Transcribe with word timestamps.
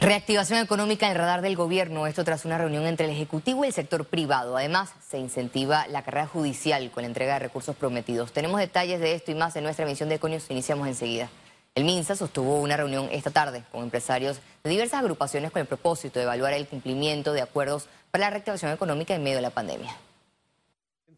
Reactivación 0.00 0.60
económica 0.60 1.10
en 1.10 1.14
radar 1.14 1.42
del 1.42 1.56
gobierno, 1.56 2.06
esto 2.06 2.24
tras 2.24 2.46
una 2.46 2.56
reunión 2.56 2.86
entre 2.86 3.04
el 3.04 3.12
Ejecutivo 3.12 3.64
y 3.64 3.68
el 3.68 3.74
sector 3.74 4.06
privado. 4.06 4.56
Además, 4.56 4.94
se 5.06 5.18
incentiva 5.18 5.86
la 5.88 6.02
carrera 6.02 6.26
judicial 6.26 6.90
con 6.90 7.02
la 7.02 7.08
entrega 7.08 7.34
de 7.34 7.40
recursos 7.40 7.76
prometidos. 7.76 8.32
Tenemos 8.32 8.58
detalles 8.60 8.98
de 9.00 9.12
esto 9.14 9.30
y 9.30 9.34
más 9.34 9.56
en 9.56 9.64
nuestra 9.64 9.84
emisión 9.84 10.08
de 10.08 10.14
Econios. 10.14 10.50
Iniciamos 10.50 10.88
enseguida. 10.88 11.28
El 11.74 11.84
MINSA 11.84 12.16
sostuvo 12.16 12.62
una 12.62 12.78
reunión 12.78 13.08
esta 13.12 13.30
tarde 13.30 13.62
con 13.70 13.82
empresarios 13.84 14.40
de 14.64 14.70
diversas 14.70 15.00
agrupaciones 15.00 15.50
con 15.50 15.60
el 15.60 15.68
propósito 15.68 16.18
de 16.18 16.24
evaluar 16.24 16.54
el 16.54 16.66
cumplimiento 16.66 17.34
de 17.34 17.42
acuerdos 17.42 17.86
para 18.10 18.24
la 18.24 18.30
reactivación 18.30 18.72
económica 18.72 19.14
en 19.14 19.22
medio 19.22 19.36
de 19.36 19.42
la 19.42 19.50
pandemia. 19.50 19.94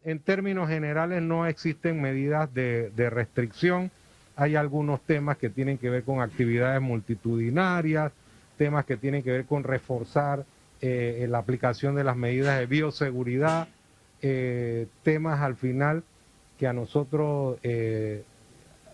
En 0.03 0.19
términos 0.19 0.67
generales 0.67 1.21
no 1.21 1.47
existen 1.47 2.01
medidas 2.01 2.53
de 2.53 3.09
restricción. 3.09 3.91
Hay 4.35 4.57
algunos 4.57 4.99
temas 5.03 5.37
que 5.37 5.49
tienen 5.49 5.77
que 5.77 5.89
ver 5.89 6.03
con 6.03 6.21
actividades 6.21 6.81
multitudinarias, 6.81 8.11
temas 8.57 8.85
que 8.85 8.97
tienen 8.97 9.23
que 9.23 9.31
ver 9.31 9.45
con 9.45 9.63
reforzar 9.63 10.45
eh, 10.81 11.27
la 11.29 11.37
aplicación 11.37 11.95
de 11.95 12.03
las 12.03 12.17
medidas 12.17 12.59
de 12.59 12.65
bioseguridad, 12.65 13.69
eh, 14.21 14.87
temas 15.03 15.39
al 15.41 15.55
final 15.55 16.03
que 16.57 16.67
a 16.67 16.73
nosotros 16.73 17.57
eh, 17.63 18.23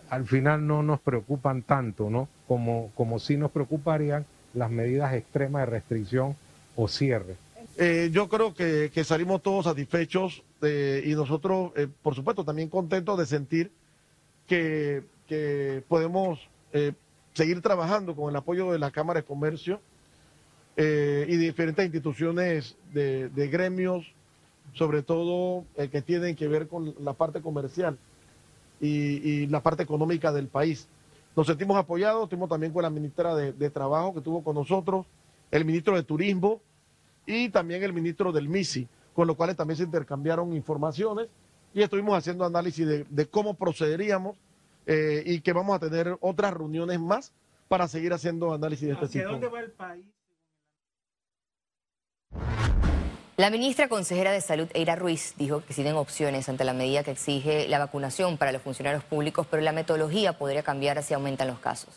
al 0.08 0.24
final 0.24 0.66
no 0.66 0.82
nos 0.82 1.00
preocupan 1.00 1.62
tanto, 1.62 2.08
¿no? 2.08 2.28
Como, 2.46 2.92
como 2.94 3.18
sí 3.18 3.36
nos 3.36 3.50
preocuparían 3.50 4.24
las 4.54 4.70
medidas 4.70 5.14
extremas 5.14 5.62
de 5.62 5.66
restricción 5.66 6.36
o 6.76 6.86
cierre. 6.88 7.36
yo 8.10 8.28
creo 8.28 8.54
que, 8.54 9.04
salimos 9.04 9.42
todos 9.42 9.64
satisfechos 9.64 10.42
y 10.62 11.14
nosotros, 11.14 11.72
por 12.02 12.14
supuesto, 12.14 12.44
también 12.44 12.68
contentos 12.68 13.18
de 13.18 13.26
sentir 13.26 13.70
que 14.46 15.02
podemos 15.88 16.40
seguir 17.40 17.62
trabajando 17.62 18.14
con 18.14 18.28
el 18.28 18.36
apoyo 18.36 18.70
de 18.70 18.78
la 18.78 18.90
Cámara 18.90 19.20
de 19.20 19.26
Comercio 19.26 19.80
eh, 20.76 21.24
y 21.26 21.38
diferentes 21.38 21.82
instituciones 21.86 22.76
de, 22.92 23.48
gremios, 23.50 24.12
sobre 24.74 25.02
todo 25.02 25.64
eh, 25.76 25.88
que 25.88 26.02
tienen 26.02 26.36
que 26.36 26.48
ver 26.48 26.68
con 26.68 26.94
la 27.00 27.14
parte 27.14 27.40
comercial 27.40 27.96
y, 28.78 29.46
la 29.46 29.62
parte 29.62 29.82
económica 29.82 30.32
del 30.32 30.48
país. 30.48 30.86
Nos 31.34 31.46
sentimos 31.46 31.78
apoyados, 31.78 32.24
estuvimos 32.24 32.50
también 32.50 32.74
con 32.74 32.82
la 32.82 32.90
ministra 32.90 33.34
de, 33.34 33.70
Trabajo 33.70 34.12
que 34.12 34.18
estuvo 34.18 34.44
con 34.44 34.56
nosotros, 34.56 35.06
el 35.50 35.64
ministro 35.64 35.96
de 35.96 36.02
Turismo 36.02 36.60
y 37.24 37.48
también 37.48 37.82
el 37.82 37.94
ministro 37.94 38.32
del 38.32 38.50
MISI, 38.50 38.86
con 39.14 39.26
los 39.26 39.34
cuales 39.34 39.56
también 39.56 39.78
se 39.78 39.84
intercambiaron 39.84 40.54
informaciones 40.54 41.28
y 41.72 41.80
estuvimos 41.80 42.18
haciendo 42.18 42.44
análisis 42.44 42.86
de 42.86 43.26
cómo 43.30 43.54
procederíamos 43.54 44.36
eh, 44.86 45.22
y 45.24 45.40
que 45.40 45.52
vamos 45.52 45.76
a 45.76 45.78
tener 45.78 46.16
otras 46.20 46.54
reuniones 46.54 46.98
más 46.98 47.32
para 47.68 47.86
seguir 47.88 48.12
haciendo 48.12 48.52
análisis 48.52 48.88
de 48.88 48.94
este 48.94 49.08
tipo. 49.08 49.24
¿Hacia 49.24 49.32
dónde 49.32 49.48
va 49.48 49.60
el 49.60 49.70
país? 49.72 50.06
La 53.40 53.48
ministra 53.48 53.88
consejera 53.88 54.32
de 54.32 54.42
Salud, 54.42 54.68
Eira 54.74 54.96
Ruiz, 54.96 55.34
dijo 55.38 55.60
que 55.60 55.68
existen 55.68 55.94
opciones 55.94 56.46
ante 56.50 56.62
la 56.62 56.74
medida 56.74 57.02
que 57.02 57.12
exige 57.12 57.68
la 57.68 57.78
vacunación 57.78 58.36
para 58.36 58.52
los 58.52 58.60
funcionarios 58.60 59.02
públicos, 59.02 59.46
pero 59.50 59.62
la 59.62 59.72
metodología 59.72 60.36
podría 60.36 60.62
cambiar 60.62 61.02
si 61.02 61.14
aumentan 61.14 61.48
los 61.48 61.58
casos. 61.58 61.94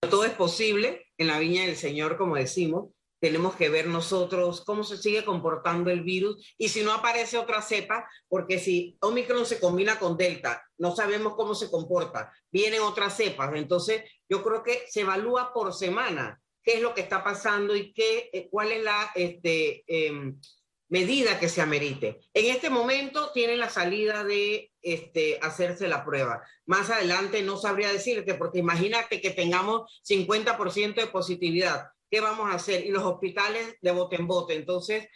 Todo 0.00 0.24
es 0.24 0.32
posible 0.32 1.08
en 1.18 1.26
la 1.26 1.38
viña 1.38 1.66
del 1.66 1.76
Señor, 1.76 2.16
como 2.16 2.36
decimos, 2.36 2.86
tenemos 3.22 3.54
que 3.54 3.68
ver 3.68 3.86
nosotros 3.86 4.64
cómo 4.66 4.82
se 4.82 4.96
sigue 4.96 5.24
comportando 5.24 5.92
el 5.92 6.02
virus 6.02 6.44
y 6.58 6.70
si 6.70 6.82
no 6.82 6.92
aparece 6.92 7.38
otra 7.38 7.62
cepa, 7.62 8.04
porque 8.26 8.58
si 8.58 8.96
Omicron 9.00 9.46
se 9.46 9.60
combina 9.60 9.96
con 10.00 10.16
Delta, 10.16 10.68
no 10.78 10.96
sabemos 10.96 11.36
cómo 11.36 11.54
se 11.54 11.70
comporta, 11.70 12.32
vienen 12.50 12.80
otras 12.80 13.16
cepas. 13.16 13.52
Entonces, 13.54 14.02
yo 14.28 14.42
creo 14.42 14.64
que 14.64 14.86
se 14.88 15.02
evalúa 15.02 15.52
por 15.54 15.72
semana 15.72 16.42
qué 16.64 16.74
es 16.74 16.82
lo 16.82 16.94
que 16.94 17.02
está 17.02 17.22
pasando 17.22 17.76
y 17.76 17.92
qué, 17.92 18.28
eh, 18.32 18.48
cuál 18.50 18.72
es 18.72 18.82
la 18.82 19.12
este, 19.14 19.84
em, 19.86 20.40
medida 20.88 21.38
que 21.38 21.48
se 21.48 21.60
amerite. 21.60 22.22
En 22.34 22.46
este 22.46 22.70
momento 22.70 23.30
tienen 23.32 23.60
la 23.60 23.70
salida 23.70 24.24
de 24.24 24.72
este, 24.82 25.38
hacerse 25.42 25.86
la 25.86 26.04
prueba. 26.04 26.42
Más 26.66 26.90
adelante 26.90 27.40
no 27.42 27.56
sabría 27.56 27.92
decirte, 27.92 28.34
porque 28.34 28.58
imagínate 28.58 29.20
que 29.20 29.30
tengamos 29.30 30.02
50% 30.02 31.00
de 31.02 31.06
positividad 31.06 31.86
¿qué 32.12 32.20
vamos 32.20 32.52
a 32.52 32.56
hacer? 32.56 32.84
Y 32.84 32.90
los 32.90 33.02
hospitales 33.04 33.74
de 33.80 33.90
bote 33.90 34.16
en 34.16 34.26
bote. 34.26 34.54
Entonces, 34.54 35.08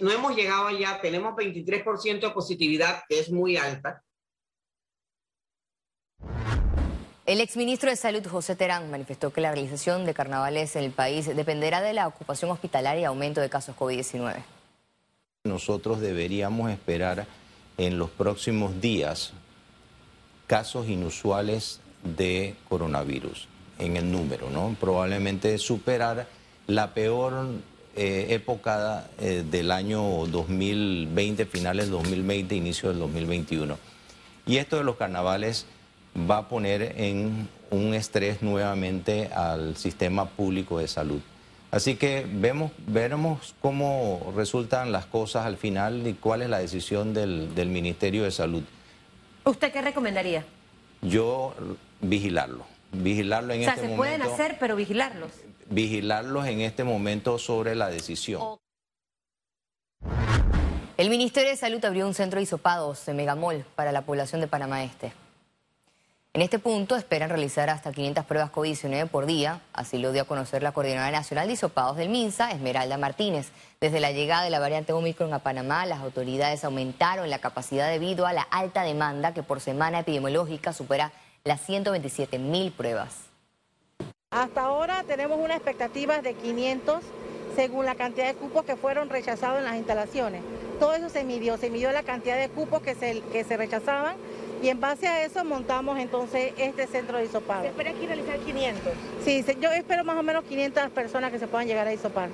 no 0.00 0.12
hemos 0.12 0.36
llegado 0.36 0.68
allá, 0.68 1.00
tenemos 1.02 1.34
23% 1.34 2.20
de 2.20 2.30
positividad, 2.30 3.02
que 3.08 3.18
es 3.18 3.32
muy 3.32 3.56
alta. 3.56 4.04
El 7.26 7.40
exministro 7.40 7.90
de 7.90 7.96
Salud, 7.96 8.24
José 8.24 8.54
Terán, 8.54 8.88
manifestó 8.92 9.32
que 9.32 9.40
la 9.40 9.50
realización 9.50 10.06
de 10.06 10.14
carnavales 10.14 10.76
en 10.76 10.84
el 10.84 10.92
país 10.92 11.26
dependerá 11.26 11.80
de 11.82 11.92
la 11.92 12.06
ocupación 12.06 12.52
hospitalaria 12.52 13.02
y 13.02 13.04
aumento 13.04 13.40
de 13.40 13.50
casos 13.50 13.74
COVID-19. 13.74 14.44
Nosotros 15.42 16.00
deberíamos 16.00 16.70
esperar 16.70 17.26
en 17.76 17.98
los 17.98 18.10
próximos 18.10 18.80
días 18.80 19.32
casos 20.46 20.88
inusuales 20.88 21.80
de 22.04 22.54
coronavirus 22.68 23.48
en 23.78 23.96
el 23.96 24.10
número, 24.10 24.50
¿no? 24.50 24.76
Probablemente 24.80 25.58
superar 25.58 26.26
la 26.66 26.94
peor 26.94 27.48
eh, 27.94 28.26
época 28.30 29.08
eh, 29.18 29.44
del 29.50 29.70
año 29.70 30.02
2020, 30.26 31.46
finales 31.46 31.90
2020, 31.90 32.54
inicio 32.54 32.90
del 32.90 32.98
2021. 32.98 33.78
Y 34.46 34.58
esto 34.58 34.76
de 34.76 34.84
los 34.84 34.96
carnavales 34.96 35.66
va 36.30 36.38
a 36.38 36.48
poner 36.48 36.94
en 36.96 37.48
un 37.70 37.94
estrés 37.94 38.42
nuevamente 38.42 39.30
al 39.34 39.76
sistema 39.76 40.26
público 40.26 40.78
de 40.78 40.88
salud. 40.88 41.20
Así 41.70 41.96
que 41.96 42.26
vemos, 42.30 42.72
veremos 42.86 43.54
cómo 43.60 44.32
resultan 44.36 44.92
las 44.92 45.06
cosas 45.06 45.46
al 45.46 45.56
final 45.56 46.06
y 46.06 46.14
cuál 46.14 46.42
es 46.42 46.48
la 46.48 46.58
decisión 46.58 47.12
del, 47.12 47.54
del 47.54 47.68
Ministerio 47.68 48.22
de 48.24 48.30
Salud. 48.30 48.62
¿Usted 49.44 49.72
qué 49.72 49.82
recomendaría? 49.82 50.44
Yo 51.02 51.54
vigilarlo, 52.00 52.66
vigilarlo 52.92 53.52
en 53.54 53.60
o 53.60 53.64
sea, 53.64 53.74
este 53.74 53.88
se 53.88 53.96
pueden 53.96 54.22
hacer, 54.22 54.56
pero 54.58 54.76
vigilarlos 54.76 55.32
vigilarlos 55.68 56.46
en 56.46 56.60
este 56.60 56.84
momento 56.84 57.38
sobre 57.38 57.74
la 57.74 57.88
decisión. 57.88 58.58
El 60.96 61.10
Ministerio 61.10 61.50
de 61.50 61.56
Salud 61.56 61.84
abrió 61.84 62.06
un 62.06 62.14
centro 62.14 62.38
de 62.38 62.44
hisopados 62.44 63.04
de 63.04 63.12
Megamol 63.12 63.64
para 63.74 63.92
la 63.92 64.02
población 64.02 64.40
de 64.40 64.46
Panamá 64.46 64.82
Este. 64.84 65.12
En 66.32 66.42
este 66.42 66.58
punto 66.58 66.96
esperan 66.96 67.30
realizar 67.30 67.70
hasta 67.70 67.92
500 67.92 68.26
pruebas 68.26 68.52
COVID-19 68.52 69.08
por 69.08 69.24
día, 69.24 69.62
así 69.72 69.96
lo 69.96 70.12
dio 70.12 70.22
a 70.22 70.26
conocer 70.26 70.62
la 70.62 70.72
Coordinadora 70.72 71.10
Nacional 71.10 71.46
de 71.46 71.54
Hisopados 71.54 71.96
del 71.96 72.10
MINSA, 72.10 72.50
Esmeralda 72.50 72.98
Martínez. 72.98 73.52
Desde 73.80 74.00
la 74.00 74.12
llegada 74.12 74.44
de 74.44 74.50
la 74.50 74.58
variante 74.58 74.92
Omicron 74.92 75.32
a 75.32 75.38
Panamá, 75.38 75.86
las 75.86 76.00
autoridades 76.00 76.62
aumentaron 76.62 77.30
la 77.30 77.38
capacidad 77.38 77.90
debido 77.90 78.26
a 78.26 78.34
la 78.34 78.42
alta 78.42 78.82
demanda 78.82 79.32
que 79.32 79.42
por 79.42 79.60
semana 79.60 80.00
epidemiológica 80.00 80.74
supera 80.74 81.10
las 81.46 81.64
127 81.64 82.38
mil 82.38 82.72
pruebas. 82.72 83.14
Hasta 84.30 84.62
ahora 84.62 85.04
tenemos 85.06 85.38
una 85.38 85.54
expectativa 85.54 86.20
de 86.20 86.34
500 86.34 87.00
según 87.54 87.86
la 87.86 87.94
cantidad 87.94 88.26
de 88.26 88.34
cupos 88.34 88.64
que 88.64 88.76
fueron 88.76 89.08
rechazados 89.08 89.58
en 89.58 89.64
las 89.64 89.76
instalaciones. 89.76 90.42
Todo 90.80 90.92
eso 90.94 91.08
se 91.08 91.22
midió, 91.24 91.56
se 91.56 91.70
midió 91.70 91.92
la 91.92 92.02
cantidad 92.02 92.36
de 92.36 92.48
cupos 92.48 92.82
que 92.82 92.94
se, 92.96 93.20
que 93.32 93.44
se 93.44 93.56
rechazaban 93.56 94.16
y 94.60 94.68
en 94.68 94.80
base 94.80 95.06
a 95.06 95.24
eso 95.24 95.44
montamos 95.44 95.98
entonces 96.00 96.52
este 96.58 96.88
centro 96.88 97.18
de 97.18 97.26
hisopado. 97.26 97.62
¿Se 97.62 97.68
espera 97.68 97.90
aquí 97.90 98.06
realizar 98.06 98.38
500? 98.40 98.92
Sí, 99.24 99.44
yo 99.60 99.70
espero 99.70 100.04
más 100.04 100.18
o 100.18 100.24
menos 100.24 100.44
500 100.44 100.90
personas 100.90 101.30
que 101.30 101.38
se 101.38 101.46
puedan 101.46 101.68
llegar 101.68 101.86
a 101.86 101.92
hisopar. 101.92 102.28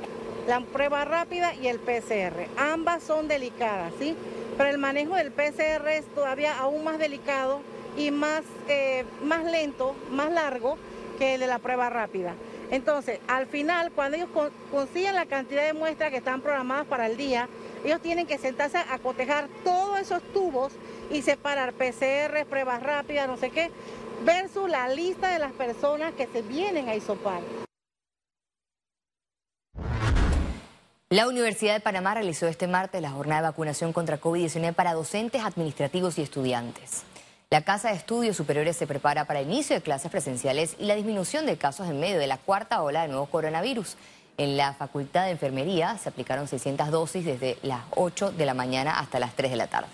La 0.49 0.61
prueba 0.61 1.05
rápida 1.05 1.55
y 1.55 1.69
el 1.69 1.79
PCR. 1.79 2.49
Ambas 2.57 3.03
son 3.03 3.29
delicadas, 3.29 3.93
¿sí? 4.01 4.17
Pero 4.57 4.71
el 4.71 4.79
manejo 4.79 5.15
del 5.15 5.31
PCR 5.31 5.87
es 5.89 6.07
todavía 6.15 6.59
aún 6.59 6.83
más 6.83 6.99
delicado 6.99 7.61
y 7.97 8.11
más, 8.11 8.43
eh, 8.69 9.05
más 9.23 9.45
lento, 9.45 9.95
más 10.11 10.31
largo, 10.31 10.79
que 11.19 11.35
el 11.35 11.41
de 11.41 11.47
la 11.47 11.59
prueba 11.59 11.91
rápida. 11.91 12.35
Entonces, 12.71 13.21
al 13.29 13.47
final, 13.47 13.93
cuando 13.93 14.17
ellos 14.17 14.31
consiguen 14.71 15.15
la 15.15 15.27
cantidad 15.27 15.67
de 15.67 15.75
muestras 15.75 16.11
que 16.11 16.17
están 16.17 16.41
programadas 16.41 16.87
para 16.87 17.07
el 17.07 17.19
día, 17.19 17.49
ellos 17.85 18.01
tienen 18.01 18.27
que 18.27 18.39
sentarse 18.39 18.79
a 18.79 18.99
cotejar 18.99 19.49
todos 19.63 20.01
esos 20.01 20.23
tubos 20.33 20.73
y 21.11 21.21
separar 21.23 21.75
PCR, 21.75 22.47
pruebas 22.49 22.83
rápidas, 22.83 23.29
no 23.29 23.37
sé 23.37 23.51
qué, 23.51 23.71
versus 24.25 24.71
la 24.71 24.89
lista 24.89 25.31
de 25.31 25.39
las 25.39 25.53
personas 25.53 26.15
que 26.15 26.27
se 26.27 26.43
vienen 26.43 26.89
a 26.89 26.95
isopar. 26.95 27.43
La 31.11 31.29
Universidad 31.29 31.75
de 31.75 31.81
Panamá 31.81 32.15
realizó 32.15 32.47
este 32.47 32.67
martes 32.67 33.03
la 33.03 33.11
jornada 33.11 33.43
de 33.43 33.49
vacunación 33.49 33.93
contra 33.93 34.19
COVID-19 34.19 34.73
para 34.73 34.95
docentes, 34.95 35.45
administrativos 35.45 36.17
y 36.19 36.23
estudiantes. 36.23 37.05
La 37.53 37.61
Casa 37.61 37.91
de 37.91 37.97
Estudios 37.97 38.35
Superiores 38.35 38.79
se 38.79 38.87
prepara 38.87 39.27
para 39.27 39.41
el 39.41 39.47
inicio 39.47 39.77
de 39.77 39.83
clases 39.83 40.11
presenciales 40.11 40.75
y 40.79 40.87
la 40.87 40.95
disminución 40.95 41.45
de 41.45 41.59
casos 41.59 41.87
en 41.87 42.01
medio 42.01 42.19
de 42.19 42.27
la 42.27 42.39
cuarta 42.39 42.81
ola 42.81 43.03
del 43.03 43.11
nuevo 43.11 43.27
coronavirus. 43.27 43.99
En 44.39 44.57
la 44.57 44.73
Facultad 44.73 45.27
de 45.27 45.33
Enfermería 45.33 45.99
se 45.99 46.09
aplicaron 46.09 46.49
600 46.49 46.91
dosis 46.91 47.27
desde 47.27 47.59
las 47.63 47.83
8 47.91 48.33
de 48.33 48.47
la 48.47 48.55
mañana 48.55 48.99
hasta 48.99 49.21
las 49.21 49.35
3 49.35 49.51
de 49.51 49.57
la 49.59 49.67
tarde. 49.67 49.91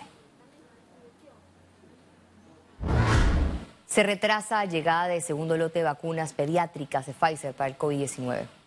Se 3.87 4.05
retrasa 4.05 4.65
llegada 4.65 5.09
de 5.09 5.21
segundo 5.21 5.57
lote 5.57 5.81
de 5.81 5.85
vacunas 5.87 6.35
pediátricas 6.35 7.07
de 7.07 7.13
Pfizer 7.13 7.55
para 7.55 7.71
el 7.71 7.77
COVID-19. 7.77 8.58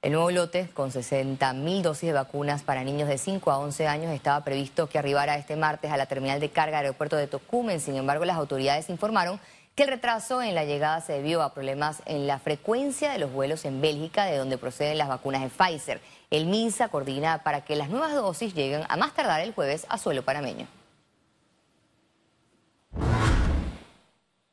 El 0.00 0.12
nuevo 0.12 0.30
lote, 0.30 0.68
con 0.74 0.92
60.000 0.92 1.82
dosis 1.82 2.06
de 2.06 2.12
vacunas 2.12 2.62
para 2.62 2.84
niños 2.84 3.08
de 3.08 3.18
5 3.18 3.50
a 3.50 3.58
11 3.58 3.88
años, 3.88 4.12
estaba 4.12 4.44
previsto 4.44 4.88
que 4.88 4.96
arribara 4.96 5.36
este 5.36 5.56
martes 5.56 5.90
a 5.90 5.96
la 5.96 6.06
terminal 6.06 6.38
de 6.38 6.50
carga 6.50 6.76
del 6.76 6.86
aeropuerto 6.86 7.16
de 7.16 7.26
Tocumen. 7.26 7.80
Sin 7.80 7.96
embargo, 7.96 8.24
las 8.24 8.36
autoridades 8.36 8.90
informaron 8.90 9.40
que 9.74 9.82
el 9.82 9.88
retraso 9.88 10.40
en 10.40 10.54
la 10.54 10.64
llegada 10.64 11.00
se 11.00 11.14
debió 11.14 11.42
a 11.42 11.52
problemas 11.52 12.00
en 12.06 12.28
la 12.28 12.38
frecuencia 12.38 13.10
de 13.10 13.18
los 13.18 13.32
vuelos 13.32 13.64
en 13.64 13.80
Bélgica, 13.80 14.26
de 14.26 14.36
donde 14.36 14.56
proceden 14.56 14.98
las 14.98 15.08
vacunas 15.08 15.42
de 15.42 15.48
Pfizer. 15.48 16.00
El 16.30 16.46
MINSA 16.46 16.90
coordina 16.90 17.42
para 17.42 17.64
que 17.64 17.74
las 17.74 17.88
nuevas 17.88 18.14
dosis 18.14 18.54
lleguen 18.54 18.82
a 18.88 18.96
más 18.96 19.14
tardar 19.14 19.40
el 19.40 19.52
jueves 19.52 19.84
a 19.88 19.98
suelo 19.98 20.22
panameño. 20.22 20.68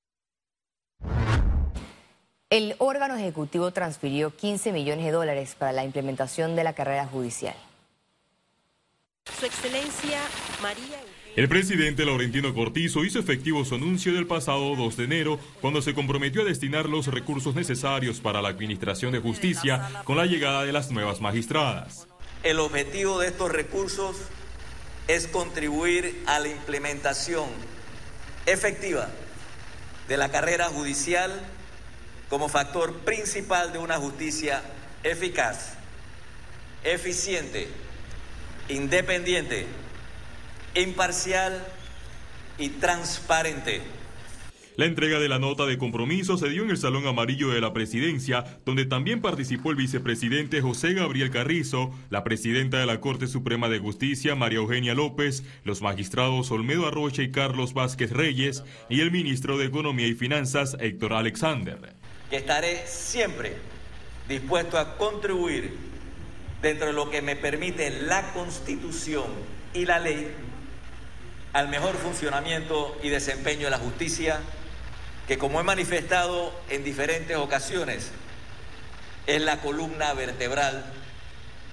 El 2.51 2.75
órgano 2.79 3.17
ejecutivo 3.17 3.71
transfirió 3.71 4.37
15 4.37 4.73
millones 4.73 5.07
de 5.07 5.11
dólares 5.11 5.55
para 5.59 5.73
la 5.73 5.85
implementación 5.85 6.55
de 6.55 6.65
la 6.65 6.75
carrera 6.75 7.07
judicial. 7.07 7.55
Su 9.25 9.47
Excelencia 9.47 10.19
María. 10.61 10.99
El 11.35 11.49
presidente 11.49 12.05
Laurentino 12.05 12.53
Cortizo 12.53 13.07
hizo 13.07 13.19
efectivo 13.19 13.65
su 13.65 13.77
anuncio 13.77 14.13
del 14.13 14.27
pasado 14.27 14.77
2 14.77 14.97
de 14.99 15.05
enero 15.05 15.41
cuando 15.63 15.81
se 15.81 15.95
comprometió 15.95 16.43
a 16.43 16.45
destinar 16.45 16.91
los 16.91 17.07
recursos 17.07 17.55
necesarios 17.55 18.21
para 18.21 18.43
la 18.43 18.51
administración 18.51 19.13
de 19.13 19.19
justicia 19.19 20.03
con 20.05 20.19
la 20.19 20.27
llegada 20.27 20.65
de 20.65 20.73
las 20.73 20.91
nuevas 20.91 21.23
magistradas. 21.23 22.07
El 22.43 22.59
objetivo 22.59 23.19
de 23.19 23.29
estos 23.29 23.51
recursos 23.51 24.17
es 25.09 25.27
contribuir 25.27 26.23
a 26.27 26.39
la 26.39 26.49
implementación 26.49 27.49
efectiva 28.45 29.09
de 30.09 30.19
la 30.19 30.31
carrera 30.31 30.67
judicial 30.67 31.33
como 32.29 32.51
factor 32.51 32.93
principal 33.07 33.73
de 33.73 33.79
una 33.79 33.97
justicia 33.97 34.63
eficaz, 35.03 35.79
eficiente, 36.85 37.69
independiente, 38.69 39.67
imparcial 40.75 41.65
y 42.59 42.69
transparente. 42.69 43.83
La 44.75 44.87
entrega 44.87 45.19
de 45.21 45.29
la 45.29 45.39
nota 45.39 45.67
de 45.67 45.77
compromiso 45.77 46.39
se 46.39 46.49
dio 46.49 46.63
en 46.63 46.71
el 46.71 46.79
Salón 46.79 47.07
Amarillo 47.07 47.51
de 47.51 47.61
la 47.61 47.75
Presidencia, 47.75 48.59
donde 48.65 48.87
también 48.87 49.21
participó 49.21 49.71
el 49.71 49.77
vicepresidente 49.77 50.63
José 50.63 50.95
Gabriel 50.95 51.31
Carrizo, 51.31 51.93
la 52.09 52.25
presidenta 52.25 52.79
de 52.79 52.87
la 52.87 52.99
Corte 52.99 53.27
Suprema 53.27 53.69
de 53.69 53.81
Justicia 53.81 54.35
María 54.35 54.61
Eugenia 54.61 54.95
López, 54.95 55.45
los 55.65 55.83
magistrados 55.83 56.51
Olmedo 56.51 56.87
Arrocha 56.87 57.23
y 57.23 57.31
Carlos 57.31 57.75
Vázquez 57.75 58.13
Reyes 58.13 58.65
y 58.89 59.01
el 59.01 59.11
ministro 59.11 59.59
de 59.59 59.67
Economía 59.67 60.07
y 60.07 60.15
Finanzas 60.15 60.75
Héctor 60.81 61.13
Alexander. 61.13 61.79
Que 62.31 62.37
estaré 62.37 62.87
siempre 62.87 63.57
dispuesto 64.27 64.79
a 64.79 64.97
contribuir 64.97 65.77
dentro 66.63 66.87
de 66.87 66.93
lo 66.95 67.11
que 67.11 67.21
me 67.21 67.37
permite 67.37 67.91
la 67.91 68.33
Constitución 68.33 69.27
y 69.75 69.85
la 69.85 69.99
ley 69.99 70.29
al 71.53 71.69
mejor 71.69 71.97
funcionamiento 71.97 72.97
y 73.03 73.09
desempeño 73.09 73.65
de 73.65 73.71
la 73.71 73.79
justicia, 73.79 74.41
que 75.29 75.39
como 75.39 75.61
he 75.61 75.65
manifestado 75.65 76.53
en 76.71 76.85
diferentes 76.85 77.37
ocasiones, 77.37 78.11
es 79.27 79.41
la 79.41 79.61
columna 79.61 80.13
vertebral 80.15 80.85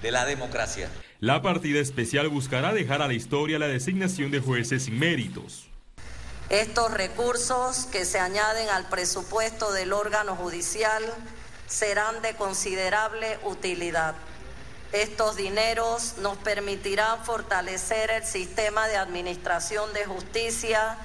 de 0.02 0.10
la 0.10 0.24
democracia. 0.24 0.88
La 1.18 1.42
partida 1.42 1.80
especial 1.80 2.28
buscará 2.28 2.72
dejar 2.72 3.02
a 3.02 3.06
la 3.06 3.14
historia 3.14 3.58
la 3.58 3.66
designación 3.66 4.30
de 4.30 4.40
jueces 4.40 4.84
sin 4.84 4.98
méritos. 4.98 5.66
Estos 6.48 6.92
recursos 6.92 7.86
que 7.86 8.04
se 8.04 8.18
añaden 8.18 8.68
al 8.70 8.88
presupuesto 8.88 9.72
del 9.72 9.92
órgano 9.92 10.34
judicial 10.34 11.02
serán 11.66 12.22
de 12.22 12.34
considerable 12.34 13.38
utilidad. 13.44 14.16
Estos 14.92 15.36
dineros 15.36 16.16
nos 16.20 16.36
permitirán 16.38 17.24
fortalecer 17.24 18.10
el 18.10 18.24
sistema 18.24 18.88
de 18.88 18.96
administración 18.96 19.92
de 19.92 20.04
justicia 20.04 20.96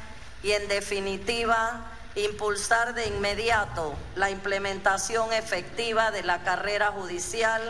y, 0.41 0.53
en 0.53 0.67
definitiva, 0.67 1.91
impulsar 2.15 2.95
de 2.95 3.05
inmediato 3.07 3.93
la 4.15 4.31
implementación 4.31 5.31
efectiva 5.33 6.09
de 6.09 6.23
la 6.23 6.41
carrera 6.41 6.93
judicial 6.93 7.61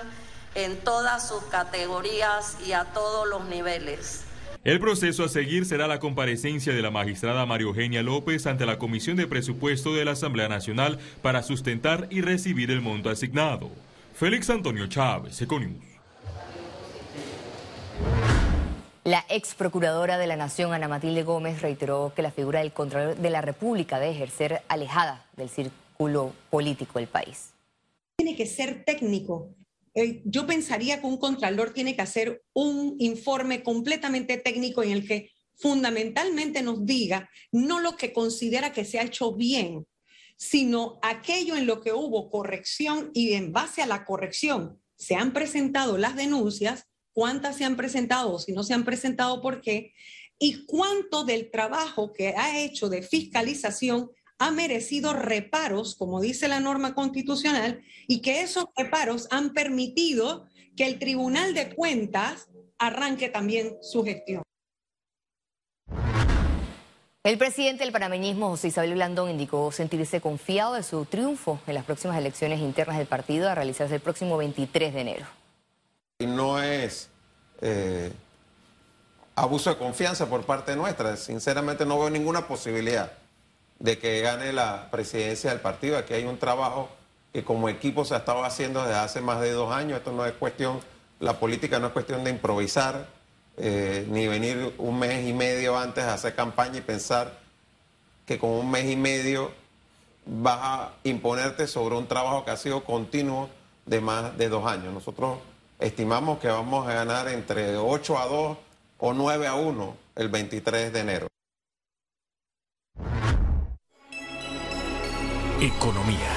en 0.56 0.78
todas 0.78 1.28
sus 1.28 1.44
categorías 1.46 2.56
y 2.66 2.72
a 2.72 2.86
todos 2.86 3.28
los 3.28 3.44
niveles. 3.46 4.24
El 4.64 4.80
proceso 4.80 5.26
a 5.26 5.30
seguir 5.30 5.66
será 5.66 5.86
la 5.86 6.00
comparecencia 6.00 6.74
de 6.74 6.82
la 6.82 6.92
magistrada 6.92 7.46
María 7.46 7.68
Eugenia 7.68 8.02
López 8.02 8.48
ante 8.48 8.66
la 8.66 8.80
Comisión 8.80 9.18
de 9.18 9.28
Presupuesto 9.28 9.94
de 9.94 10.06
la 10.06 10.12
Asamblea 10.12 10.48
Nacional 10.48 10.98
para 11.22 11.44
sustentar 11.44 12.08
y 12.10 12.22
recibir 12.22 12.72
el 12.72 12.82
monto 12.82 13.10
asignado. 13.10 13.70
Félix 14.14 14.50
Antonio 14.50 14.88
Chávez. 14.88 15.36
La 19.06 19.24
ex 19.30 19.54
procuradora 19.54 20.18
de 20.18 20.26
la 20.26 20.36
Nación, 20.36 20.74
Ana 20.74 20.88
Matilde 20.88 21.22
Gómez, 21.22 21.62
reiteró 21.62 22.12
que 22.16 22.24
la 22.24 22.32
figura 22.32 22.62
del 22.62 22.74
Contralor 22.74 23.16
de 23.16 23.30
la 23.30 23.42
República 23.42 24.00
debe 24.00 24.14
ejercer 24.14 24.64
alejada 24.68 25.30
del 25.38 25.48
círculo 25.48 26.34
político 26.50 26.98
del 26.98 27.08
país. 27.08 27.52
Tiene 28.18 28.36
que 28.36 28.48
ser 28.48 28.84
técnico. 28.84 29.54
Eh, 29.94 30.24
yo 30.26 30.48
pensaría 30.48 31.02
que 31.02 31.06
un 31.06 31.18
Contralor 31.18 31.72
tiene 31.72 31.96
que 31.96 32.02
hacer 32.02 32.42
un 32.54 32.96
informe 32.98 33.62
completamente 33.62 34.38
técnico 34.38 34.82
en 34.82 34.90
el 34.90 35.08
que 35.08 35.30
fundamentalmente 35.54 36.64
nos 36.64 36.84
diga 36.84 37.30
no 37.52 37.80
lo 37.80 37.98
que 37.98 38.12
considera 38.12 38.74
que 38.74 38.86
se 38.86 38.98
ha 38.98 39.04
hecho 39.04 39.36
bien, 39.36 39.86
sino 40.36 40.98
aquello 41.04 41.56
en 41.56 41.68
lo 41.68 41.80
que 41.80 41.94
hubo 41.94 42.32
corrección 42.32 43.12
y 43.14 43.34
en 43.34 43.54
base 43.54 43.84
a 43.84 43.86
la 43.86 44.04
corrección 44.04 44.82
se 44.96 45.14
han 45.14 45.32
presentado 45.32 46.00
las 46.00 46.16
denuncias 46.16 46.88
cuántas 47.16 47.56
se 47.56 47.64
han 47.64 47.78
presentado, 47.78 48.38
si 48.40 48.52
no 48.52 48.62
se 48.62 48.74
han 48.74 48.84
presentado, 48.84 49.42
por 49.42 49.62
qué, 49.62 49.94
y 50.38 50.66
cuánto 50.66 51.24
del 51.24 51.50
trabajo 51.50 52.12
que 52.12 52.36
ha 52.36 52.60
hecho 52.60 52.90
de 52.90 53.02
fiscalización 53.02 54.12
ha 54.38 54.52
merecido 54.52 55.14
reparos, 55.14 55.96
como 55.96 56.20
dice 56.20 56.50
la 56.50 56.60
norma 56.60 56.94
constitucional, 56.94 57.82
y 58.08 58.22
que 58.22 58.42
esos 58.42 58.66
reparos 58.76 59.30
han 59.32 59.54
permitido 59.54 60.46
que 60.76 60.86
el 60.86 61.00
Tribunal 61.00 61.54
de 61.54 61.74
Cuentas 61.74 62.50
arranque 62.78 63.30
también 63.30 63.78
su 63.82 64.04
gestión. 64.04 64.44
El 67.24 67.38
presidente 67.38 67.86
del 67.86 67.94
panameñismo, 67.94 68.50
José 68.50 68.68
Isabel 68.68 68.94
Blandón, 68.94 69.32
indicó 69.32 69.72
sentirse 69.72 70.20
confiado 70.20 70.74
de 70.74 70.84
su 70.84 71.06
triunfo 71.06 71.62
en 71.66 71.76
las 71.76 71.86
próximas 71.86 72.18
elecciones 72.18 72.60
internas 72.60 72.98
del 72.98 73.08
partido 73.08 73.50
a 73.50 73.56
realizarse 73.56 73.96
el 73.96 74.02
próximo 74.02 74.36
23 74.36 74.94
de 74.94 75.00
enero. 75.02 75.45
No 76.20 76.62
es 76.62 77.10
eh, 77.62 78.12
abuso 79.36 79.70
de 79.70 79.78
confianza 79.78 80.28
por 80.28 80.46
parte 80.46 80.76
nuestra. 80.76 81.18
Sinceramente 81.18 81.86
no 81.86 82.00
veo 82.00 82.10
ninguna 82.10 82.48
posibilidad 82.48 83.12
de 83.80 83.98
que 83.98 84.22
gane 84.22 84.54
la 84.54 84.90
presidencia 84.92 85.50
del 85.50 85.60
partido. 85.60 85.98
Aquí 85.98 86.14
hay 86.14 86.24
un 86.24 86.38
trabajo 86.38 86.90
que 87.34 87.44
como 87.44 87.68
equipo 87.68 88.06
se 88.06 88.14
ha 88.16 88.20
estado 88.20 88.46
haciendo 88.46 88.82
desde 88.84 88.96
hace 88.96 89.20
más 89.20 89.42
de 89.42 89.52
dos 89.52 89.74
años. 89.74 89.98
Esto 89.98 90.14
no 90.14 90.26
es 90.26 90.32
cuestión 90.34 90.80
la 91.20 91.40
política 91.40 91.80
no 91.80 91.88
es 91.88 91.94
cuestión 91.94 92.24
de 92.24 92.30
improvisar, 92.30 93.08
eh, 93.58 94.06
ni 94.10 94.28
venir 94.28 94.74
un 94.78 95.00
mes 95.00 95.28
y 95.28 95.34
medio 95.34 95.78
antes 95.78 96.04
a 96.04 96.14
hacer 96.14 96.36
campaña 96.36 96.78
y 96.78 96.82
pensar 96.82 97.40
que 98.26 98.38
con 98.38 98.52
un 98.52 98.70
mes 98.70 98.90
y 98.90 98.96
medio 98.96 99.52
vas 100.26 100.60
a 100.62 100.94
imponerte 101.04 101.68
sobre 101.68 101.96
un 101.96 102.08
trabajo 102.08 102.44
que 102.44 102.52
ha 102.52 102.58
sido 102.58 102.84
continuo 102.84 103.50
de 103.86 104.02
más 104.02 104.38
de 104.38 104.50
dos 104.50 104.66
años. 104.66 104.94
Nosotros 104.94 105.40
estimamos 105.80 106.40
que 106.40 106.48
vamos 106.48 106.88
a 106.88 106.94
ganar 106.94 107.28
entre 107.28 107.78
8 107.78 108.18
a 108.18 108.26
2 108.26 108.58
o 108.98 109.14
9 109.14 109.48
a 109.48 109.56
1 109.56 109.98
el 110.16 110.30
23 110.30 110.94
de 110.94 111.00
enero. 111.00 111.28
Economía. 115.62 116.32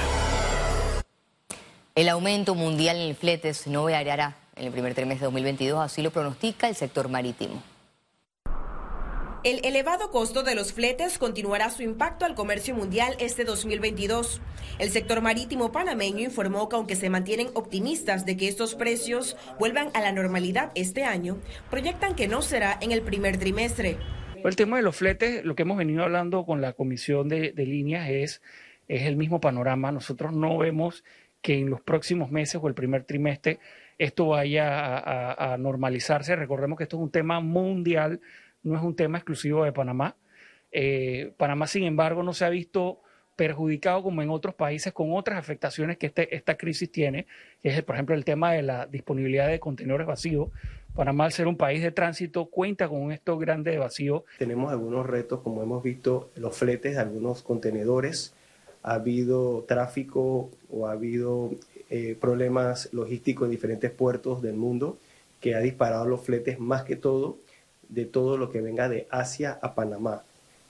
El 1.95 2.09
aumento 2.09 2.55
mundial 2.55 2.97
en 2.97 3.09
el 3.09 3.15
fletes 3.15 3.67
no 3.67 3.83
variará 3.83 4.37
en 4.55 4.65
el 4.65 4.71
primer 4.71 4.93
trimestre 4.93 5.25
de 5.25 5.31
2022, 5.31 5.79
así 5.81 6.01
lo 6.01 6.11
pronostica 6.11 6.67
el 6.67 6.75
sector 6.75 7.09
marítimo. 7.09 7.61
El 9.45 9.63
elevado 9.63 10.11
costo 10.11 10.43
de 10.43 10.53
los 10.53 10.73
fletes 10.73 11.17
continuará 11.17 11.69
su 11.69 11.81
impacto 11.81 12.25
al 12.25 12.35
comercio 12.35 12.75
mundial 12.75 13.15
este 13.19 13.45
2022. 13.45 14.41
El 14.79 14.89
sector 14.89 15.21
marítimo 15.21 15.71
panameño 15.71 16.25
informó 16.25 16.67
que 16.67 16.75
aunque 16.75 16.97
se 16.97 17.09
mantienen 17.09 17.47
optimistas 17.53 18.25
de 18.25 18.35
que 18.35 18.49
estos 18.49 18.75
precios 18.75 19.37
vuelvan 19.57 19.91
a 19.93 20.01
la 20.01 20.11
normalidad 20.11 20.73
este 20.75 21.05
año, 21.05 21.37
proyectan 21.69 22.15
que 22.15 22.27
no 22.27 22.41
será 22.41 22.77
en 22.81 22.91
el 22.91 23.01
primer 23.01 23.37
trimestre. 23.37 23.95
El 24.43 24.57
tema 24.57 24.75
de 24.75 24.83
los 24.83 24.97
fletes, 24.97 25.45
lo 25.45 25.55
que 25.55 25.61
hemos 25.61 25.77
venido 25.77 26.03
hablando 26.03 26.45
con 26.45 26.59
la 26.59 26.73
comisión 26.73 27.29
de, 27.29 27.53
líneas 27.55 28.09
es, 28.09 28.41
es 28.89 29.03
el 29.03 29.15
mismo 29.15 29.39
panorama. 29.39 29.93
Nosotros 29.93 30.33
no 30.33 30.57
vemos 30.57 31.05
que 31.41 31.57
en 31.57 31.69
los 31.69 31.79
próximos 31.79 32.29
meses 32.29 32.59
o 32.61 32.67
el 32.67 32.73
primer 32.73 33.05
trimestre 33.05 33.59
esto 33.97 34.27
vaya 34.27 34.97
a 35.53 35.57
normalizarse. 35.57 36.35
Recordemos 36.35 36.77
que 36.77 36.83
esto 36.83 36.97
es 36.97 37.03
un 37.03 37.11
tema 37.11 37.39
mundial 37.39 38.19
no 38.63 38.75
es 38.77 38.83
un 38.83 38.95
tema 38.95 39.17
exclusivo 39.17 39.63
de 39.63 39.71
Panamá. 39.71 40.15
Eh, 40.71 41.33
Panamá, 41.37 41.67
sin 41.67 41.83
embargo, 41.83 42.23
no 42.23 42.33
se 42.33 42.45
ha 42.45 42.49
visto 42.49 43.01
perjudicado 43.35 44.03
como 44.03 44.21
en 44.21 44.29
otros 44.29 44.53
países 44.53 44.91
con 44.91 45.13
otras 45.13 45.39
afectaciones 45.39 45.97
que 45.97 46.07
este, 46.07 46.35
esta 46.35 46.57
crisis 46.57 46.91
tiene, 46.91 47.25
que 47.63 47.69
es, 47.69 47.83
por 47.83 47.95
ejemplo, 47.95 48.13
el 48.13 48.25
tema 48.25 48.51
de 48.51 48.61
la 48.61 48.85
disponibilidad 48.85 49.47
de 49.47 49.59
contenedores 49.59 50.07
vacíos. 50.07 50.49
Panamá, 50.93 51.25
al 51.25 51.31
ser 51.31 51.47
un 51.47 51.55
país 51.55 51.81
de 51.81 51.91
tránsito, 51.91 52.47
cuenta 52.47 52.89
con 52.89 53.13
estos 53.13 53.39
grandes 53.39 53.73
de 53.73 53.79
vacío. 53.79 54.25
Tenemos 54.37 54.71
algunos 54.71 55.05
retos, 55.05 55.39
como 55.39 55.63
hemos 55.63 55.81
visto, 55.81 56.29
los 56.35 56.57
fletes 56.57 56.95
de 56.95 57.01
algunos 57.01 57.41
contenedores. 57.41 58.33
Ha 58.83 58.95
habido 58.95 59.63
tráfico 59.67 60.49
o 60.69 60.87
ha 60.87 60.91
habido 60.91 61.51
eh, 61.89 62.17
problemas 62.19 62.89
logísticos 62.91 63.45
en 63.45 63.51
diferentes 63.51 63.91
puertos 63.91 64.41
del 64.41 64.55
mundo 64.55 64.97
que 65.39 65.55
ha 65.55 65.59
disparado 65.59 66.05
los 66.05 66.21
fletes 66.21 66.59
más 66.59 66.83
que 66.83 66.97
todo 66.97 67.37
de 67.89 68.05
todo 68.05 68.37
lo 68.37 68.49
que 68.49 68.61
venga 68.61 68.87
de 68.87 69.07
Asia 69.09 69.59
a 69.61 69.75
Panamá. 69.75 70.23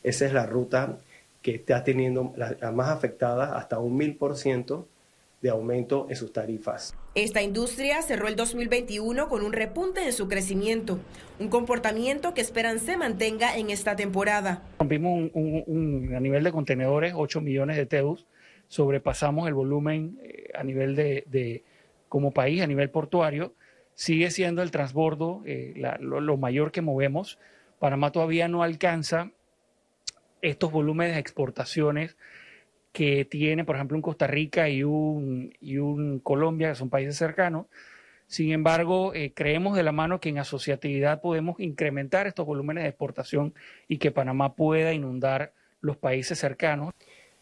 Esa 0.04 0.26
es 0.26 0.34
la 0.34 0.46
ruta 0.46 0.98
que 1.42 1.56
está 1.56 1.84
teniendo 1.84 2.34
la, 2.36 2.72
más 2.72 2.90
afectada, 2.90 3.58
hasta 3.58 3.80
un 3.80 3.96
mil 3.96 4.16
por 4.16 4.38
ciento 4.38 4.88
de 5.42 5.50
aumento 5.50 6.08
en 6.10 6.16
sus 6.16 6.34
tarifas. 6.34 6.94
Esta 7.16 7.42
industria 7.42 8.02
cerró 8.02 8.28
el 8.28 8.36
2021 8.36 9.30
con 9.30 9.44
un 9.44 9.54
repunte 9.54 10.04
en 10.04 10.12
su 10.12 10.28
crecimiento, 10.28 11.00
un 11.40 11.48
comportamiento 11.48 12.34
que 12.34 12.42
esperan 12.42 12.80
se 12.80 12.98
mantenga 12.98 13.56
en 13.56 13.70
esta 13.70 13.96
temporada. 13.96 14.64
Rompimos 14.80 15.32
un, 15.34 16.14
a 16.16 16.20
nivel 16.20 16.44
de 16.44 16.52
contenedores 16.52 17.14
8 17.16 17.42
millones 17.42 17.78
de 17.78 17.86
TEUs, 17.86 18.26
sobrepasamos 18.68 19.48
el 19.48 19.54
volumen 19.54 20.20
eh, 20.22 20.52
a 20.54 20.64
nivel 20.64 20.96
de, 20.96 21.64
como 22.10 22.32
país, 22.32 22.62
a 22.62 22.68
nivel 22.68 22.90
portuario, 22.90 23.54
sigue 24.00 24.32
siendo 24.32 24.62
el 24.62 24.72
transbordo 24.72 25.41
eh, 25.46 25.74
lo, 26.00 26.38
mayor 26.38 26.72
que 26.72 26.82
movemos. 26.82 27.38
Panamá 27.79 28.13
todavía 28.13 28.48
no 28.48 28.63
alcanza 28.63 29.32
estos 30.41 30.72
volúmenes 30.72 31.15
de 31.15 31.20
exportaciones 31.20 32.15
que 32.94 33.25
tiene, 33.25 33.65
por 33.65 33.75
ejemplo, 33.75 33.98
un 33.98 34.01
Costa 34.01 34.25
Rica 34.25 34.70
y 34.70 34.86
un, 34.86 35.53
y 35.60 35.79
un 35.79 36.20
Colombia, 36.20 36.70
que 36.70 36.75
son 36.75 36.89
países 36.89 37.18
cercanos. 37.18 37.65
Sin 38.25 38.53
embargo, 38.53 39.13
eh, 39.13 39.34
creemos 39.36 39.75
de 39.75 39.84
la 39.84 39.91
mano 39.91 40.22
que 40.22 40.29
en 40.29 40.38
asociatividad 40.38 41.20
podemos 41.20 41.60
incrementar 41.60 42.25
estos 42.25 42.46
volúmenes 42.46 42.84
de 42.84 42.89
exportación 42.91 43.53
y 43.89 43.98
que 43.98 44.12
Panamá 44.12 44.56
pueda 44.56 44.94
inundar 44.94 45.51
los 45.82 45.98
países 45.98 46.39
cercanos. 46.39 46.94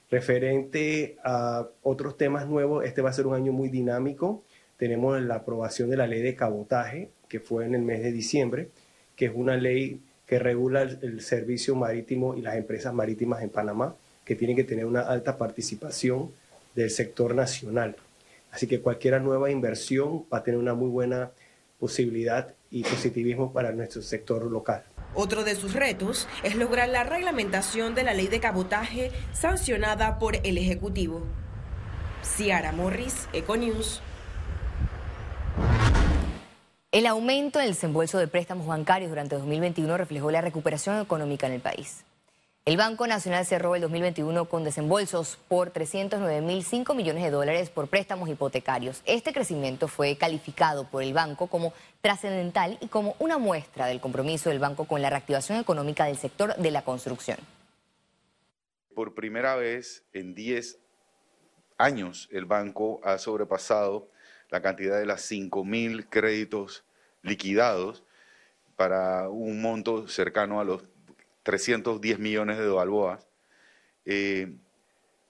Referente 0.09 1.17
a 1.23 1.67
otros 1.83 2.17
temas 2.17 2.47
nuevos, 2.47 2.83
este 2.83 3.03
va 3.03 3.11
a 3.11 3.13
ser 3.13 3.27
un 3.27 3.35
año 3.35 3.51
muy 3.51 3.69
dinámico 3.69 4.43
tenemos 4.77 5.21
la 5.21 5.35
aprobación 5.35 5.89
de 5.89 5.97
la 5.97 6.07
ley 6.07 6.21
de 6.21 6.35
cabotaje, 6.35 7.09
que 7.27 7.39
fue 7.39 7.65
en 7.65 7.75
el 7.75 7.81
mes 7.81 8.01
de 8.01 8.11
diciembre, 8.11 8.69
que 9.15 9.25
es 9.25 9.31
una 9.33 9.57
ley 9.57 10.01
que 10.25 10.39
regula 10.39 10.81
el, 10.81 11.21
servicio 11.21 11.75
marítimo 11.75 12.35
y 12.35 12.41
las 12.41 12.55
empresas 12.55 12.93
marítimas 12.93 13.41
en 13.41 13.49
Panamá, 13.49 13.95
que 14.23 14.35
tienen 14.35 14.55
que 14.55 14.63
tener 14.63 14.85
una 14.85 15.01
alta 15.01 15.37
participación 15.37 16.31
del 16.75 16.89
sector 16.89 17.33
nacional. 17.33 17.95
Así 18.51 18.67
que 18.67 18.81
cualquier 18.81 19.21
nueva 19.21 19.49
inversión 19.49 20.25
va 20.31 20.39
a 20.39 20.43
tener 20.43 20.59
una 20.59 20.73
muy 20.73 20.89
buena 20.89 21.31
posibilidad 21.79 22.53
y 22.69 22.83
positivismo 22.83 23.53
para 23.53 23.71
nuestro 23.71 24.01
sector 24.01 24.49
local. 24.51 24.83
Otro 25.13 25.43
de 25.43 25.55
sus 25.55 25.73
retos 25.73 26.27
es 26.43 26.55
lograr 26.55 26.89
la 26.89 27.03
reglamentación 27.03 27.95
de 27.95 28.03
la 28.03 28.13
ley 28.13 28.27
de 28.27 28.39
cabotaje 28.39 29.11
sancionada 29.33 30.19
por 30.19 30.35
el 30.35 30.57
Ejecutivo. 30.57 31.23
Ciara 32.21 32.71
Morris, 32.73 33.27
Econews. 33.33 34.01
El 36.97 37.05
aumento 37.05 37.59
del 37.59 37.67
desembolso 37.67 38.17
de 38.17 38.27
préstamos 38.27 38.65
bancarios 38.65 39.11
durante 39.11 39.35
2021 39.35 39.97
reflejó 39.97 40.31
la 40.31 40.41
recuperación 40.41 40.99
económica 40.99 41.45
en 41.45 41.53
el 41.53 41.61
país. 41.61 42.03
El 42.65 42.75
Banco 42.75 43.05
Nacional 43.05 43.45
cerró 43.45 43.75
el 43.75 43.81
2021 43.81 44.45
con 44.45 44.63
desembolsos 44.63 45.37
por 45.47 45.71
309.005 45.71 46.95
millones 46.95 47.23
de 47.23 47.29
dólares 47.29 47.69
por 47.69 47.87
préstamos 47.87 48.27
hipotecarios. 48.29 49.03
Este 49.05 49.31
crecimiento 49.31 49.87
fue 49.87 50.17
calificado 50.17 50.89
por 50.89 51.03
el 51.03 51.13
banco 51.13 51.45
como 51.45 51.71
trascendental 52.01 52.79
y 52.81 52.87
como 52.87 53.15
una 53.19 53.37
muestra 53.37 53.85
del 53.85 54.01
compromiso 54.01 54.49
del 54.49 54.57
banco 54.57 54.85
con 54.85 54.99
la 54.99 55.11
reactivación 55.11 55.59
económica 55.59 56.05
del 56.05 56.17
sector 56.17 56.55
de 56.55 56.71
la 56.71 56.81
construcción. 56.81 57.37
Por 58.95 59.13
primera 59.13 59.55
vez 59.55 60.03
en 60.13 60.33
10 60.33 60.79
años 61.77 62.27
el 62.31 62.45
banco 62.45 63.01
ha 63.03 63.19
sobrepasado 63.19 64.09
la 64.49 64.63
cantidad 64.63 64.97
de 64.97 65.05
las 65.05 65.29
5.000 65.29 66.07
créditos 66.09 66.85
liquidados 67.21 68.03
para 68.75 69.29
un 69.29 69.61
monto 69.61 70.07
cercano 70.07 70.59
a 70.59 70.63
los 70.63 70.83
310 71.43 72.19
millones 72.19 72.57
de 72.57 72.67
balboas. 72.67 73.27
Eh, 74.05 74.55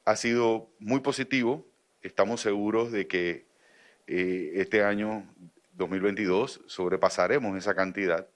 ha 0.05 0.15
sido 0.15 0.69
muy 0.79 0.99
positivo. 0.99 1.67
Estamos 2.01 2.41
seguros 2.41 2.91
de 2.91 3.07
que 3.07 3.45
eh, 4.07 4.53
este 4.55 4.83
año 4.83 5.27
2022 5.73 6.61
sobrepasaremos 6.65 7.57
esa 7.57 7.75
cantidad, 7.75 8.27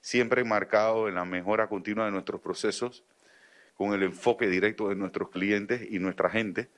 siempre 0.00 0.42
marcado 0.44 1.08
en 1.08 1.14
la 1.14 1.24
mejora 1.24 1.68
continua 1.68 2.06
de 2.06 2.10
nuestros 2.10 2.40
procesos, 2.40 3.04
con 3.74 3.94
el 3.94 4.02
enfoque 4.02 4.48
directo 4.48 4.88
de 4.88 4.96
nuestros 4.96 5.30
clientes 5.30 5.86
y 5.88 5.98
nuestra 6.00 6.30
gente. 6.30 6.68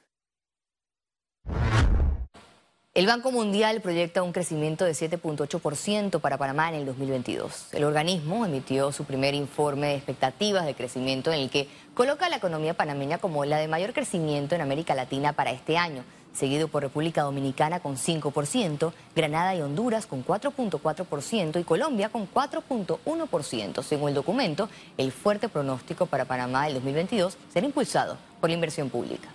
El 2.93 3.07
Banco 3.07 3.31
Mundial 3.31 3.81
proyecta 3.81 4.25
un 4.25 4.33
crecimiento 4.33 4.85
de 4.85 4.95
7.8% 4.95 6.21
para 6.21 6.39
Panamá 6.39 6.71
en 6.71 6.75
el 6.75 6.87
2022. 6.87 7.73
El 7.73 7.85
organismo 7.85 8.45
emitió 8.45 8.91
su 8.91 9.05
primer 9.05 9.33
informe 9.35 9.87
de 9.87 9.95
expectativas 9.95 10.67
de 10.67 10.75
crecimiento 10.75 11.31
en 11.31 11.39
el 11.39 11.51
que 11.51 11.69
coloca 11.95 12.27
a 12.27 12.29
la 12.29 12.39
economía 12.39 12.75
panameña 12.75 13.19
como 13.19 13.45
la 13.45 13.59
de 13.59 13.69
mayor 13.69 13.93
crecimiento 13.93 14.57
en 14.57 14.61
América 14.63 14.97
Latina 14.97 15.35
para 15.35 15.53
este 15.53 15.79
año, 15.79 16.03
seguido 16.33 16.67
por 16.67 16.83
República 16.83 17.23
Dominicana 17.23 17.79
con 17.79 17.97
5%, 17.97 18.93
Granada 19.15 19.55
y 19.55 19.63
Honduras 19.63 20.07
con 20.09 20.27
4.4% 20.27 21.61
y 21.61 21.63
Colombia 21.63 22.09
con 22.09 22.29
4.1%. 22.29 23.85
Según 23.85 24.09
el 24.09 24.17
documento, 24.17 24.69
el 24.99 25.13
fuerte 25.13 25.49
pronóstico 25.49 26.07
para 26.07 26.25
Panamá 26.25 26.65
del 26.65 26.75
2022 26.75 27.39
será 27.53 27.67
impulsado 27.67 28.19
por 28.41 28.51
la 28.51 28.55
inversión 28.55 28.91
pública. 28.91 29.29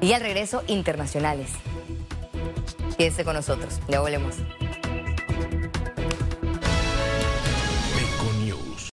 Y 0.00 0.12
al 0.12 0.22
regreso, 0.22 0.62
internacionales. 0.66 1.50
Quédense 2.96 3.24
con 3.24 3.34
nosotros, 3.34 3.80
ya 3.88 4.00
volvemos. 4.00 4.36